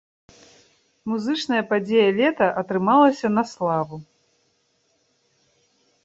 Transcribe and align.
Музычная 1.09 1.59
падзея 1.73 2.05
лета 2.19 2.47
атрымалася 2.61 3.27
на 3.37 3.43
славу. 3.51 4.01